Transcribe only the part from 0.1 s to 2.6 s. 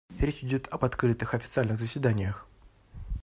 Речь идет об открытых официальных заседаниях.